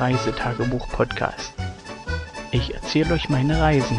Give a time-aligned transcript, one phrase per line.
[0.00, 1.54] Reisetagebuch-Podcast.
[2.50, 3.98] Ich erzähle euch meine Reisen.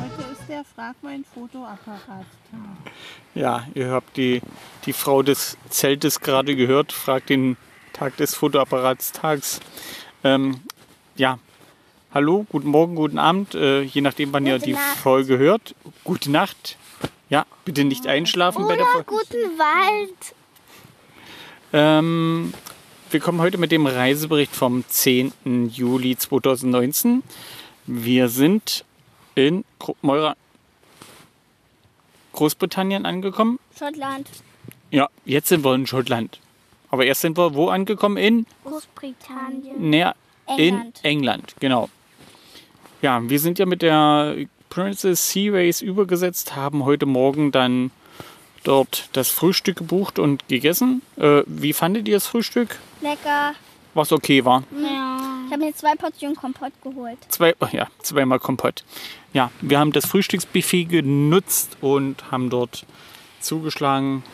[0.00, 2.26] Heute ist der Frag mein Fotoapparat.
[3.34, 4.42] Ja, ihr habt die,
[4.84, 7.56] die Frau des Zeltes gerade gehört, fragt den
[7.96, 9.60] Tag des Fotoapparatstags.
[10.22, 10.60] Ähm,
[11.16, 11.38] ja,
[12.12, 14.98] hallo, guten Morgen, guten Abend, äh, je nachdem, wann ihr Gute die Nacht.
[14.98, 15.74] Folge hört.
[16.04, 16.76] Gute Nacht.
[17.30, 19.06] Ja, bitte nicht einschlafen bei der Oder Folge.
[19.08, 20.34] guten Wald.
[21.72, 22.52] Ähm,
[23.10, 25.70] wir kommen heute mit dem Reisebericht vom 10.
[25.72, 27.22] Juli 2019.
[27.86, 28.84] Wir sind
[29.34, 29.64] in
[30.02, 30.36] Moira
[32.34, 33.58] Großbritannien angekommen.
[33.78, 34.28] Schottland.
[34.90, 36.40] Ja, jetzt sind wir in Schottland.
[36.90, 38.16] Aber erst sind wir wo angekommen?
[38.16, 39.90] In Großbritannien.
[39.90, 40.14] näher
[40.46, 41.00] England.
[41.02, 41.88] in England, genau.
[43.02, 44.36] Ja, wir sind ja mit der
[44.70, 47.90] Princess Sea Race übergesetzt, haben heute Morgen dann
[48.64, 51.02] dort das Frühstück gebucht und gegessen.
[51.16, 52.78] Äh, wie fandet ihr das Frühstück?
[53.00, 53.54] Lecker.
[53.94, 54.64] Was okay war.
[54.82, 55.16] Ja.
[55.46, 57.18] Ich habe mir zwei Portionen Kompott geholt.
[57.28, 58.84] Zwei, oh ja, zweimal Kompott.
[59.32, 62.84] Ja, wir haben das Frühstücksbuffet genutzt und haben dort
[63.40, 64.24] zugeschlagen.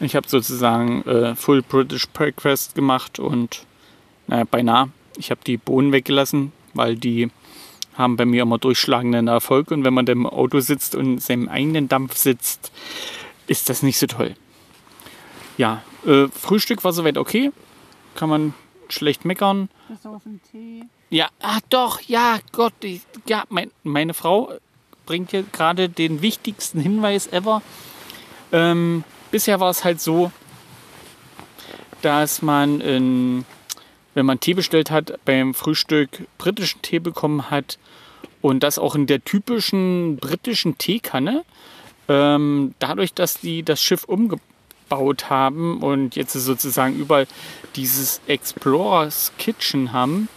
[0.00, 3.64] Ich habe sozusagen äh, Full British Breakfast gemacht und
[4.26, 4.90] naja, beinahe.
[5.16, 7.30] Ich habe die Bohnen weggelassen, weil die
[7.96, 9.70] haben bei mir immer durchschlagenden Erfolg.
[9.70, 12.72] Und wenn man dann im Auto sitzt und in seinem eigenen Dampf sitzt,
[13.46, 14.34] ist das nicht so toll.
[15.56, 17.52] Ja, äh, Frühstück war soweit okay.
[18.16, 18.54] Kann man
[18.88, 19.68] schlecht meckern.
[19.88, 20.84] Gesoffen Tee.
[21.10, 24.52] Ja, ah, doch, ja, Gott, ich, ja, mein, meine Frau
[25.06, 27.62] bringt hier gerade den wichtigsten Hinweis ever.
[28.52, 30.30] Ähm, bisher war es halt so,
[32.02, 33.44] dass man, in,
[34.14, 37.80] wenn man Tee bestellt hat, beim Frühstück britischen Tee bekommen hat
[38.42, 41.44] und das auch in der typischen britischen Teekanne.
[42.08, 47.26] Ähm, dadurch, dass die das Schiff umgebaut haben und jetzt sozusagen überall
[47.74, 50.28] dieses Explorers Kitchen haben,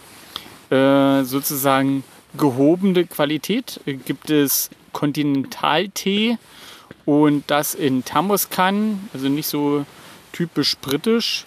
[0.70, 2.02] äh, sozusagen
[2.36, 3.78] gehobene Qualität.
[3.86, 6.36] Äh, Gibt es Kontinentaltee
[7.04, 9.86] und das in Thermoskannen, also nicht so
[10.32, 11.44] typisch britisch.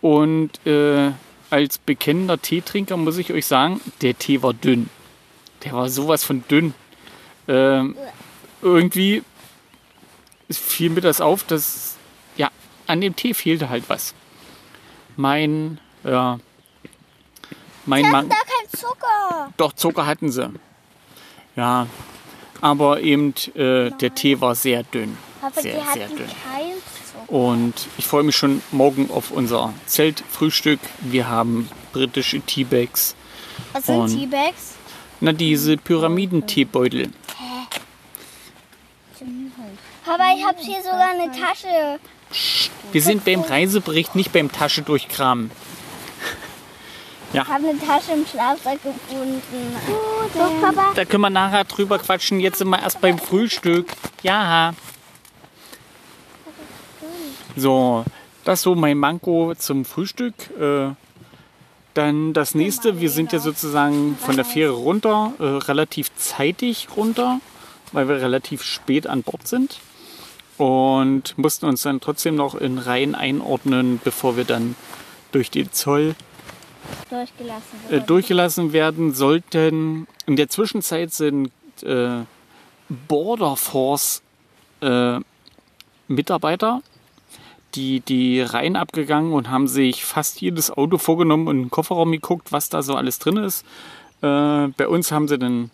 [0.00, 1.12] Und äh,
[1.50, 4.88] als bekennender Teetrinker muss ich euch sagen, der Tee war dünn.
[5.64, 6.74] Der war sowas von dünn.
[7.48, 7.96] Ähm,
[8.62, 9.22] irgendwie
[10.50, 11.96] fiel mir das auf, dass
[12.36, 12.50] ja,
[12.86, 14.14] an dem Tee fehlte halt was.
[15.16, 16.38] Mein, ja,
[17.86, 18.28] mein Mann.
[18.28, 19.52] Da kein Zucker.
[19.56, 20.50] Doch, Zucker hatten sie.
[21.56, 21.86] Ja,
[22.60, 25.16] aber eben äh, der Tee war sehr dünn.
[25.40, 26.26] Aber Sehr, sehr dünn.
[27.28, 30.80] Und ich freue mich schon morgen auf unser Zeltfrühstück.
[31.00, 33.14] Wir haben britische Teabags.
[33.72, 34.74] Was sind Teabags?
[35.20, 37.10] Na, diese Pyramiden-Teebeutel.
[40.06, 41.98] Aber ich habe hier sogar eine Tasche.
[42.92, 45.50] Wir sind beim Reisebericht, nicht beim Tasche durchkramen.
[47.32, 49.40] Ich habe eine Tasche im Schlafsack gefunden.
[50.32, 50.92] Guck, Papa.
[50.94, 52.40] Da können wir nachher drüber quatschen.
[52.40, 53.86] Jetzt sind wir erst beim Frühstück.
[54.22, 54.74] Ja.
[57.54, 58.04] So,
[58.44, 60.34] das so mein Manko zum Frühstück.
[60.58, 60.94] Äh,
[61.94, 67.40] dann das nächste, wir sind ja sozusagen von der Fähre runter, äh, relativ zeitig runter,
[67.92, 69.80] weil wir relativ spät an Bord sind.
[70.56, 74.76] Und mussten uns dann trotzdem noch in Reihen einordnen, bevor wir dann
[75.30, 76.14] durch den Zoll
[77.10, 77.78] Durchgelassen.
[77.88, 78.00] äh, wurde.
[78.02, 80.06] durchgelassen werden sollten.
[80.26, 81.50] In der Zwischenzeit sind
[81.82, 82.24] äh,
[82.88, 84.22] Border Force
[84.80, 85.18] äh,
[86.08, 86.82] Mitarbeiter,
[87.74, 92.12] die die Reihen abgegangen und haben sich fast jedes Auto vorgenommen und in den Kofferraum
[92.12, 93.64] geguckt, was da so alles drin ist.
[94.22, 95.70] Äh, bei uns haben sie dann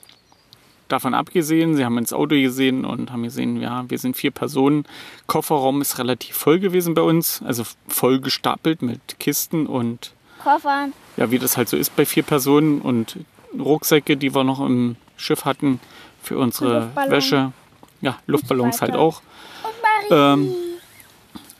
[0.88, 4.84] davon abgesehen, sie haben ins Auto gesehen und haben gesehen, ja, wir sind vier Personen.
[5.26, 10.12] Kofferraum ist relativ voll gewesen bei uns, also voll gestapelt mit Kisten und
[10.44, 10.92] Koffern.
[11.16, 13.16] ja, wie das halt so ist bei vier Personen und
[13.58, 15.80] Rucksäcke, die wir noch im Schiff hatten
[16.22, 16.90] für unsere.
[17.08, 17.52] Wäsche.
[18.00, 19.22] Ja, Luftballons halt auch.
[19.62, 20.42] Und Marie.
[20.42, 20.54] Ähm,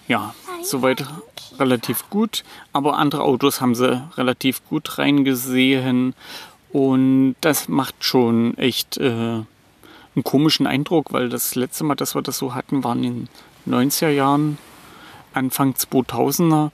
[0.09, 1.05] ja, soweit
[1.59, 2.45] relativ gut.
[2.73, 6.15] Aber andere Autos haben sie relativ gut reingesehen.
[6.73, 12.23] Und das macht schon echt äh, einen komischen Eindruck, weil das letzte Mal, dass wir
[12.23, 13.29] das so hatten, waren in
[13.65, 14.59] den 90er Jahren,
[15.33, 16.71] Anfang 2000er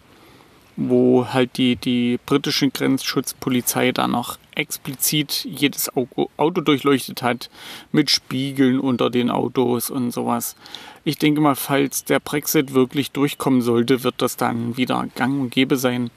[0.89, 7.51] wo halt die, die britische Grenzschutzpolizei da noch explizit jedes Auto, durchleuchtet hat,
[7.93, 10.57] mit Spiegeln unter den Autos und sowas.
[11.05, 15.51] Ich denke mal, falls der Brexit wirklich durchkommen sollte, wird das dann wieder gang und
[15.51, 16.11] gäbe sein.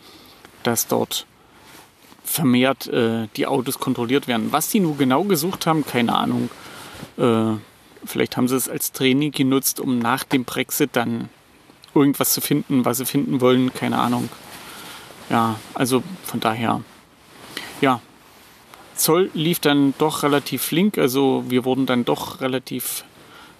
[0.64, 1.26] dass dort
[2.24, 4.54] vermehrt äh, die Autos kontrolliert werden.
[4.54, 6.50] Was die nur genau gesucht haben, keine Ahnung.
[7.18, 7.58] Äh,
[8.06, 11.28] vielleicht haben sie es als Training genutzt, um nach dem Brexit dann
[11.94, 14.30] irgendwas zu finden, was sie finden wollen, keine Ahnung.
[15.30, 16.82] Ja, also von daher,
[17.82, 18.00] ja,
[18.96, 23.04] Zoll lief dann doch relativ flink, also wir wurden dann doch relativ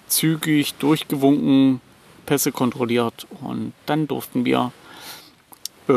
[0.06, 1.80] zügig durchgewunken,
[2.26, 4.70] Pässe kontrolliert und dann durften wir
[5.88, 5.92] äh,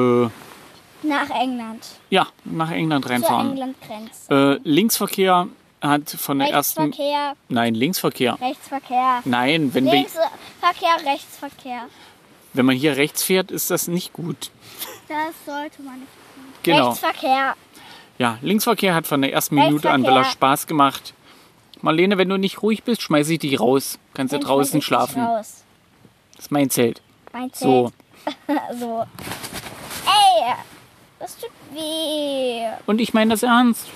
[1.03, 1.85] Nach England.
[2.09, 3.51] ja, nach England reinfahren.
[3.51, 4.59] England-Grenze.
[4.63, 5.47] Äh, Linksverkehr
[5.81, 6.81] hat von der ersten.
[6.85, 8.37] Rechtsverkehr, Nein, Linksverkehr.
[8.41, 9.21] Rechtsverkehr.
[9.25, 11.81] Nein, wenn, wir, Linksverkehr, Rechtsverkehr.
[12.57, 14.51] Wenn man hier rechts fährt, ist das nicht gut.
[15.07, 16.09] Das sollte man nicht.
[16.63, 16.89] Genau.
[16.89, 17.55] Rechtsverkehr.
[18.17, 20.31] Ja, Linksverkehr hat von der ersten Minute an Rechtsverkehr.
[20.31, 21.13] Spaß gemacht.
[21.81, 23.99] Marlene, wenn du nicht ruhig bist, schmeiße ich dich raus.
[24.13, 25.23] Kannst du Dann draußen schmeiß ich dich schlafen.
[25.23, 25.63] Raus.
[26.35, 27.01] Das ist mein Zelt.
[27.31, 27.91] Mein So.
[28.23, 28.59] Zelt.
[28.79, 29.05] so.
[30.05, 30.53] Ey,
[31.19, 32.65] das tut weh.
[32.85, 33.87] Und ich meine das ernst.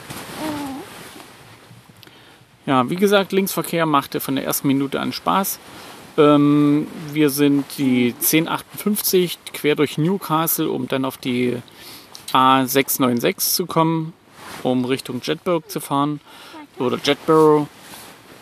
[2.66, 5.60] Ja, wie gesagt, Linksverkehr machte von der ersten Minute an Spaß.
[6.18, 11.58] Ähm, wir sind die 1058 quer durch Newcastle, um dann auf die
[12.34, 14.14] A696 zu kommen,
[14.64, 16.20] um Richtung Jetburg zu fahren.
[16.80, 17.68] Oder Jetborough.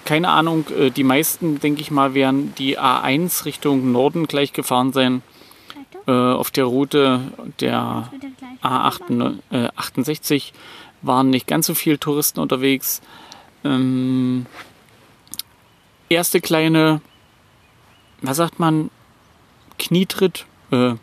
[0.05, 4.93] Keine Ahnung, äh, die meisten, denke ich mal, werden die A1 Richtung Norden gleich gefahren
[4.93, 5.21] sein.
[6.07, 7.21] Äh, auf der Route
[7.59, 8.09] der
[8.63, 10.53] A68
[11.01, 13.01] waren nicht ganz so viele Touristen unterwegs.
[13.63, 14.45] Ähm,
[16.09, 17.01] erste kleine,
[18.21, 18.89] was sagt man,
[19.77, 20.93] Knietritt äh,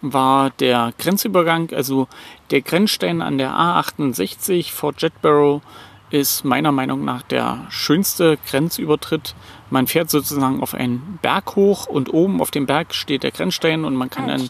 [0.00, 2.08] war der Grenzübergang, also
[2.50, 5.62] der Grenzstein an der A68 vor Jetborough
[6.10, 9.34] ist meiner Meinung nach der schönste Grenzübertritt.
[9.70, 13.84] Man fährt sozusagen auf einen Berg hoch und oben auf dem Berg steht der Grenzstein
[13.84, 14.48] und man kann dann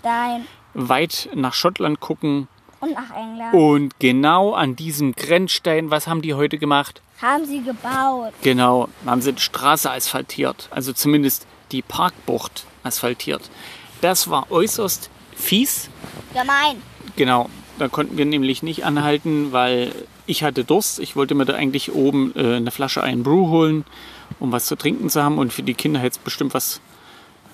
[0.74, 2.48] weit nach Schottland gucken.
[2.80, 3.54] Und nach England.
[3.54, 7.00] Und genau an diesem Grenzstein, was haben die heute gemacht?
[7.20, 8.32] Haben sie gebaut.
[8.42, 10.68] Genau, haben sie die Straße asphaltiert.
[10.70, 13.50] Also zumindest die Parkbucht asphaltiert.
[14.00, 15.88] Das war äußerst fies.
[16.32, 16.82] Gemein.
[17.16, 19.92] Genau, da konnten wir nämlich nicht anhalten, weil
[20.26, 20.98] ich hatte Durst.
[20.98, 23.84] Ich wollte mir da eigentlich oben äh, eine Flasche einen Brew holen,
[24.40, 25.38] um was zu trinken zu haben.
[25.38, 26.80] Und für die Kinder hätte es bestimmt was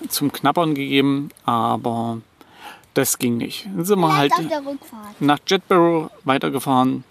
[0.09, 1.29] zum Knabbern gegeben.
[1.45, 2.19] Aber
[2.93, 3.65] das ging nicht.
[3.65, 7.03] Dann sind wir halt Vielleicht nach Jetborough weitergefahren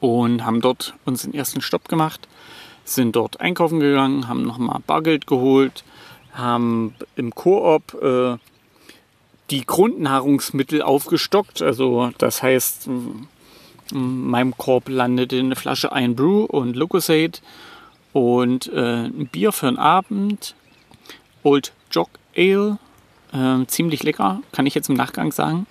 [0.00, 2.28] und haben dort unseren ersten Stopp gemacht.
[2.84, 5.84] Sind dort einkaufen gegangen, haben nochmal Bargeld geholt,
[6.32, 8.36] haben im Koop äh,
[9.50, 11.62] die Grundnahrungsmittel aufgestockt.
[11.62, 12.88] Also das heißt,
[13.90, 17.38] in meinem Korb landete eine Flasche ein Brew und Lucozade
[18.12, 20.54] und äh, ein Bier für den Abend.
[21.42, 22.78] Old Jog Ale,
[23.32, 25.66] äh, ziemlich lecker, kann ich jetzt im Nachgang sagen.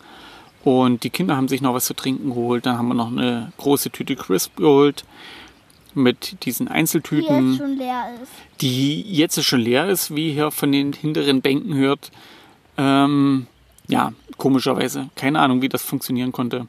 [0.68, 2.66] Und die Kinder haben sich noch was zu trinken geholt.
[2.66, 5.06] Dann haben wir noch eine große Tüte Crisp geholt
[5.94, 8.32] mit diesen Die Einzeltüten jetzt schon leer ist.
[8.62, 12.12] die jetzt schon leer ist, wie ihr hier von den hinteren Bänken hört.
[12.78, 13.48] Ähm,
[13.88, 15.10] ja, komischerweise.
[15.16, 16.68] Keine Ahnung, wie das funktionieren konnte.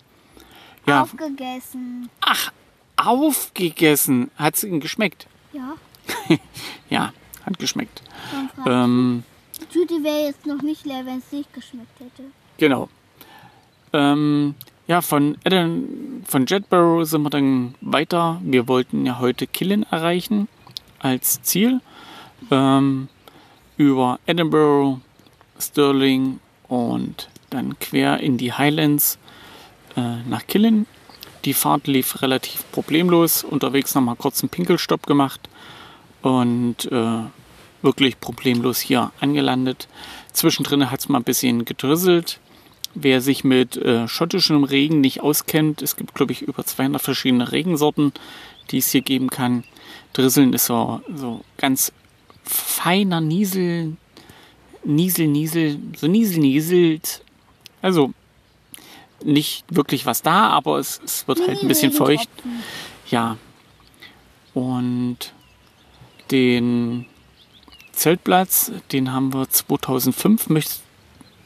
[0.87, 2.09] Ja, Aufgegessen.
[2.21, 2.53] ach,
[2.97, 4.31] aufgegessen.
[4.37, 5.27] Hat es Ihnen geschmeckt?
[5.53, 5.75] Ja.
[6.89, 7.13] Ja,
[7.45, 8.01] hat geschmeckt.
[8.67, 9.25] Ähm,
[9.61, 12.23] Die Tüte wäre jetzt noch nicht leer, wenn es nicht geschmeckt hätte.
[12.59, 12.89] genau.
[13.93, 14.55] Ähm,
[14.87, 18.41] ja, von, Eden, von Jetborough sind wir dann weiter.
[18.43, 20.49] Wir wollten ja heute Killen erreichen
[20.99, 21.81] als Ziel.
[22.51, 23.09] Ähm,
[23.77, 25.01] über Edinburgh,
[25.59, 29.19] Stirling und dann quer in die Highlands
[29.97, 30.87] äh, nach Killen.
[31.45, 33.45] Die Fahrt lief relativ problemlos.
[33.45, 35.49] Unterwegs nochmal kurz einen Pinkelstopp gemacht
[36.23, 37.21] und äh,
[37.83, 39.89] wirklich problemlos hier angelandet.
[40.33, 42.41] Zwischendrin hat es mal ein bisschen gedrisselt.
[43.01, 47.53] Wer sich mit äh, schottischem Regen nicht auskennt, es gibt, glaube ich, über 200 verschiedene
[47.53, 48.13] Regensorten,
[48.71, 49.63] die es hier geben kann.
[50.15, 51.93] Drisseln ist so, so ganz
[52.43, 53.97] feiner Niesel,
[54.85, 57.23] Niesel, Niesel, so Niesel, Nieselt.
[57.83, 58.13] Also
[59.23, 62.29] nicht wirklich was da, aber es, es wird halt ein bisschen feucht.
[63.11, 63.37] Ja.
[64.55, 65.33] Und
[66.31, 67.07] den
[67.93, 70.75] Zeltplatz, den haben wir 2005, möchte,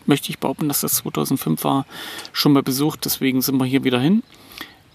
[0.07, 1.87] möchte ich behaupten, dass das 2005 war,
[2.33, 3.05] schon mal besucht.
[3.05, 4.23] Deswegen sind wir hier wieder hin.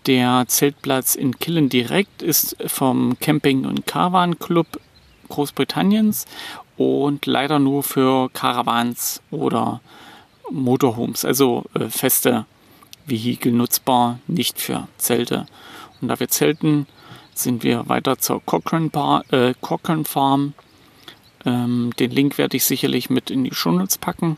[0.06, 4.80] Der Zeltplatz in Killen direkt ist vom Camping- und Caravan Club
[5.30, 6.26] Großbritanniens
[6.78, 9.82] und leider nur für Caravans oder
[10.50, 12.46] Motorhomes, also äh, feste
[13.06, 15.46] Vehikel nutzbar, nicht für Zelte.
[16.02, 16.88] Und da wir zelten,
[17.34, 20.54] sind wir weiter zur Cochrane, Bar, äh, Cochrane Farm.
[21.46, 24.38] Ähm, den Link werde ich sicherlich mit in die Shownotes packen.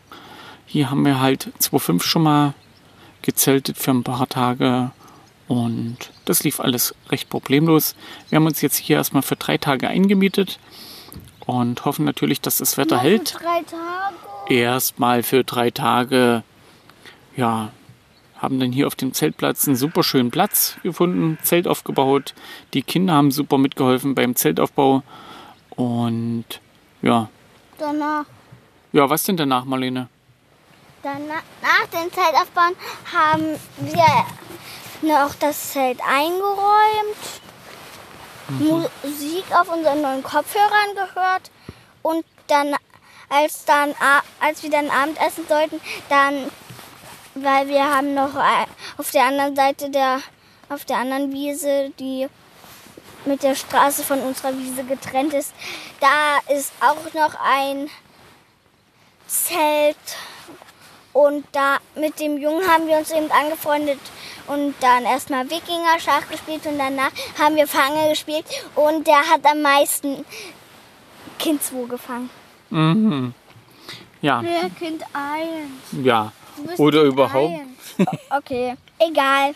[0.72, 2.54] Hier haben wir halt 2.5 schon mal
[3.24, 4.92] gezeltet für ein paar Tage
[5.48, 7.96] und das lief alles recht problemlos.
[8.30, 10.60] Wir haben uns jetzt hier erstmal für drei Tage eingemietet
[11.48, 13.34] und hoffen natürlich, dass das Wetter hält.
[13.34, 14.54] Drei Tage.
[14.54, 16.44] Erstmal für drei Tage,
[17.36, 17.72] ja,
[18.38, 22.36] haben dann hier auf dem Zeltplatz einen super schönen Platz gefunden, Zelt aufgebaut.
[22.76, 25.02] Die Kinder haben super mitgeholfen beim Zeltaufbau
[25.72, 26.46] und
[27.02, 27.28] ja,
[27.80, 28.26] Danach,
[28.92, 30.10] ja, was denn danach, Marlene?
[31.04, 32.76] Danach, nach dem Zeltaufbauen
[33.12, 34.26] haben wir
[35.02, 37.18] noch das Zelt eingeräumt,
[38.50, 41.52] Musik auf unseren neuen Kopfhörern gehört
[42.02, 42.76] und dann,
[43.30, 43.94] als, dann,
[44.40, 45.80] als wir dann Abendessen sollten,
[46.10, 46.52] dann,
[47.36, 48.66] weil wir haben noch äh,
[48.98, 50.22] auf der anderen Seite der,
[50.70, 52.28] auf der anderen Wiese, die
[53.26, 55.54] mit der Straße von unserer Wiese getrennt ist,
[56.00, 57.90] da ist auch noch ein
[59.28, 59.98] Zelt
[61.14, 64.00] und da mit dem Jungen haben wir uns eben angefreundet
[64.48, 69.62] und dann erstmal Wikinger-Schach gespielt und danach haben wir Fange gespielt und der hat am
[69.62, 70.26] meisten
[71.38, 72.30] Kind 2 gefangen.
[72.70, 73.34] Mhm.
[74.22, 76.04] Ja, Wer Kind eins?
[76.04, 76.32] ja.
[76.58, 77.54] Du bist Oder Kind überhaupt.
[77.60, 78.10] eins.
[78.38, 79.56] Okay, egal.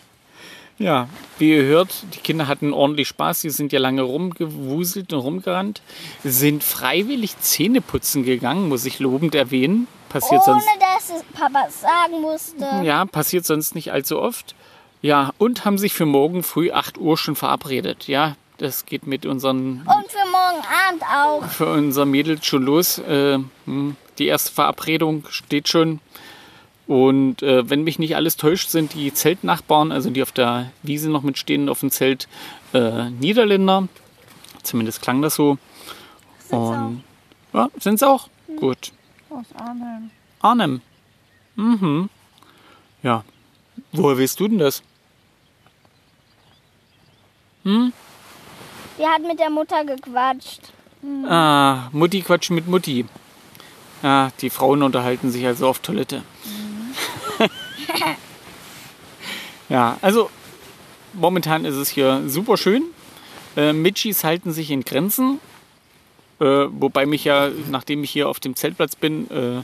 [0.80, 3.42] Ja, wie ihr hört, die Kinder hatten ordentlich Spaß.
[3.42, 5.82] Sie sind ja lange rumgewuselt und rumgerannt.
[6.24, 9.88] Sind freiwillig Zähne putzen gegangen, muss ich lobend erwähnen.
[10.10, 10.68] Passiert Ohne sonst.
[10.80, 12.66] dass es Papa sagen musste.
[12.84, 14.56] Ja, passiert sonst nicht allzu oft.
[15.02, 18.08] Ja, und haben sich für morgen früh 8 Uhr schon verabredet.
[18.08, 21.50] Ja, das geht mit unseren, Und für morgen Abend auch.
[21.50, 23.00] für unser Mädels schon los.
[23.00, 26.00] Äh, hm, die erste Verabredung steht schon.
[26.94, 31.10] Und äh, wenn mich nicht alles täuscht, sind die Zeltnachbarn, also die auf der Wiese
[31.10, 32.28] noch mitstehen, auf dem Zelt,
[32.72, 33.88] äh, Niederländer.
[34.62, 35.58] Zumindest klang das so.
[36.52, 37.04] Und
[37.52, 38.30] ja, sind es auch?
[38.60, 38.92] Gut.
[39.32, 40.12] Aus Arnhem.
[40.40, 40.82] Arnhem.
[41.56, 42.10] Mhm.
[43.02, 43.24] Ja.
[43.92, 44.84] Woher weißt du denn das?
[47.64, 47.92] Die
[49.04, 50.62] hat mit der Mutter gequatscht.
[51.28, 53.06] Ah, Mutti quatschen mit Mutti.
[54.04, 56.22] Ja, die Frauen unterhalten sich also auf Toilette.
[59.70, 60.30] ja, also
[61.14, 62.84] momentan ist es hier super schön.
[63.56, 65.40] Äh, Mitchis halten sich in Grenzen.
[66.40, 69.60] Äh, wobei mich ja, nachdem ich hier auf dem Zeltplatz bin, äh,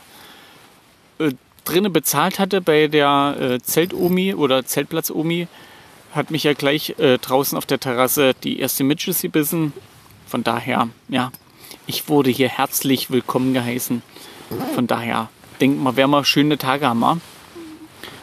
[1.23, 1.33] äh,
[1.65, 5.47] drinnen bezahlt hatte bei der äh, Zeltomi oder Zeltplatz-Omi,
[6.13, 9.73] hat mich ja gleich äh, draußen auf der Terrasse die erste Mitchis gebissen.
[10.25, 11.31] Von daher, ja,
[11.85, 14.01] ich wurde hier herzlich willkommen geheißen.
[14.73, 17.21] Von daher, denkt mal, werden wir schöne Tage haben.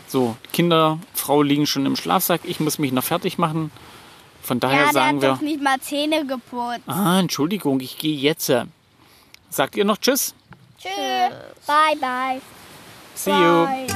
[0.08, 2.42] So, Kinder, Frau liegen schon im Schlafsack.
[2.44, 3.70] Ich muss mich noch fertig machen.
[4.42, 5.28] Von daher Ja, sagen hat wir.
[5.30, 6.82] doch nicht mal Zähne geputzt.
[6.86, 8.52] Ah, Entschuldigung, ich gehe jetzt.
[9.50, 10.34] Sagt ihr noch Tschüss?
[10.78, 10.90] Tschüss.
[11.66, 12.40] Bye, bye.
[13.14, 13.95] See you.